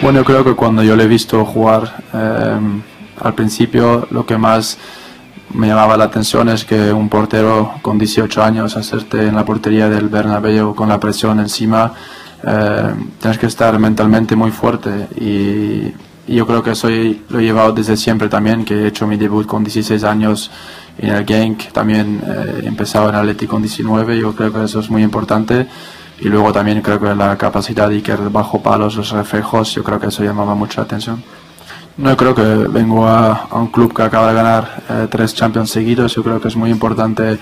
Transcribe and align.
Bueno, 0.00 0.20
yo 0.20 0.24
creo 0.24 0.44
que 0.44 0.54
cuando 0.54 0.82
yo 0.84 0.94
le 0.94 1.04
he 1.04 1.08
visto 1.08 1.44
jugar 1.44 2.04
eh, 2.14 2.58
al 3.20 3.34
principio, 3.34 4.06
lo 4.10 4.24
que 4.24 4.38
más 4.38 4.78
me 5.54 5.66
llamaba 5.66 5.96
la 5.96 6.04
atención 6.04 6.48
es 6.48 6.64
que 6.64 6.92
un 6.92 7.08
portero 7.08 7.74
con 7.82 7.98
18 7.98 8.42
años 8.42 8.76
hacerte 8.76 9.26
en 9.26 9.34
la 9.34 9.44
portería 9.44 9.88
del 9.88 10.08
Bernabéu 10.08 10.74
con 10.74 10.88
la 10.88 11.00
presión 11.00 11.40
encima, 11.40 11.94
eh, 12.46 12.94
tienes 13.20 13.38
que 13.38 13.46
estar 13.46 13.76
mentalmente 13.78 14.36
muy 14.36 14.52
fuerte. 14.52 15.08
Y, 15.20 15.92
yo 16.28 16.46
creo 16.46 16.62
que 16.62 16.72
eso 16.72 16.88
lo 17.30 17.40
he 17.40 17.42
llevado 17.42 17.72
desde 17.72 17.96
siempre 17.96 18.28
también, 18.28 18.66
que 18.66 18.74
he 18.74 18.86
hecho 18.88 19.06
mi 19.06 19.16
debut 19.16 19.46
con 19.46 19.64
16 19.64 20.04
años 20.04 20.50
en 20.98 21.08
el 21.08 21.24
Genk, 21.24 21.72
también 21.72 22.20
eh, 22.22 22.60
he 22.64 22.66
empezado 22.66 23.08
en 23.08 23.14
Atlético 23.14 23.52
con 23.52 23.62
19, 23.62 24.20
yo 24.20 24.34
creo 24.34 24.52
que 24.52 24.62
eso 24.62 24.80
es 24.80 24.90
muy 24.90 25.02
importante 25.02 25.66
y 26.20 26.28
luego 26.28 26.52
también 26.52 26.82
creo 26.82 26.98
que 27.00 27.14
la 27.14 27.36
capacidad 27.36 27.90
y 27.90 28.02
que 28.02 28.14
bajo 28.16 28.60
palos, 28.60 28.96
los 28.96 29.10
reflejos, 29.10 29.74
yo 29.74 29.84
creo 29.84 30.00
que 30.00 30.08
eso 30.08 30.24
llamaba 30.24 30.54
mucha 30.54 30.82
atención. 30.82 31.22
No, 31.96 32.16
creo 32.16 32.34
que 32.34 32.42
vengo 32.42 33.06
a, 33.06 33.32
a 33.50 33.56
un 33.56 33.68
club 33.68 33.92
que 33.92 34.02
acaba 34.02 34.28
de 34.28 34.34
ganar 34.34 34.82
eh, 34.88 35.08
tres 35.10 35.34
Champions 35.34 35.70
seguidos. 35.70 36.14
Yo 36.14 36.22
creo 36.22 36.40
que 36.40 36.46
es 36.46 36.54
muy 36.54 36.70
importante 36.70 37.38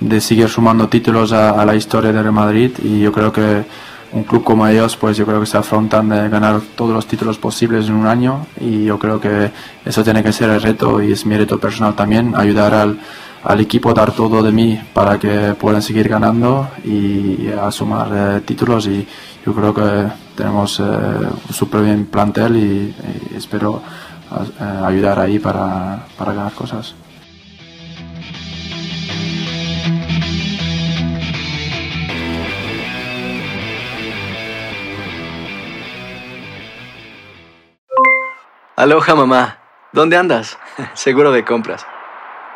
de 0.00 0.20
seguir 0.20 0.48
sumando 0.48 0.88
títulos 0.88 1.32
a, 1.32 1.50
a 1.50 1.66
la 1.66 1.74
historia 1.74 2.10
de 2.10 2.22
Real 2.22 2.32
Madrid 2.32 2.70
y 2.82 3.00
yo 3.00 3.12
creo 3.12 3.30
que 3.30 3.66
un 4.12 4.24
club 4.24 4.42
como 4.42 4.66
ellos, 4.66 4.96
pues 4.96 5.16
yo 5.16 5.26
creo 5.26 5.40
que 5.40 5.46
se 5.46 5.58
afrontan 5.58 6.08
de 6.08 6.28
ganar 6.30 6.60
todos 6.74 6.92
los 6.92 7.06
títulos 7.06 7.36
posibles 7.36 7.88
en 7.88 7.94
un 7.94 8.06
año 8.06 8.46
y 8.58 8.84
yo 8.84 8.98
creo 8.98 9.20
que 9.20 9.50
eso 9.84 10.02
tiene 10.02 10.22
que 10.22 10.32
ser 10.32 10.48
el 10.48 10.62
reto 10.62 11.02
y 11.02 11.12
es 11.12 11.26
mi 11.26 11.36
reto 11.36 11.58
personal 11.58 11.94
también, 11.94 12.34
ayudar 12.34 12.72
al, 12.72 12.98
al 13.48 13.60
equipo 13.60 13.94
dar 13.94 14.12
todo 14.12 14.42
de 14.42 14.52
mí 14.52 14.78
para 14.92 15.18
que 15.18 15.54
puedan 15.58 15.80
seguir 15.80 16.06
ganando 16.06 16.68
y 16.84 17.48
a 17.48 17.70
sumar 17.70 18.08
eh, 18.12 18.40
títulos 18.42 18.86
y 18.86 19.08
yo 19.44 19.54
creo 19.54 19.72
que 19.72 20.06
tenemos 20.36 20.78
eh, 20.80 20.82
un 20.82 21.54
súper 21.54 21.80
bien 21.80 22.04
plantel 22.06 22.56
y, 22.56 22.94
y 23.32 23.36
espero 23.36 23.80
eh, 24.60 24.84
ayudar 24.84 25.18
ahí 25.18 25.38
para, 25.38 26.04
para 26.18 26.34
ganar 26.34 26.52
cosas. 26.52 26.94
Aloha 38.76 39.14
mamá. 39.14 39.58
¿Dónde 39.94 40.18
andas? 40.18 40.58
Seguro 40.92 41.32
de 41.32 41.46
compras. 41.46 41.86